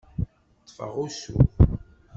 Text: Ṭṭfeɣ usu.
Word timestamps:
Ṭṭfeɣ 0.61 0.91
usu. 1.05 1.35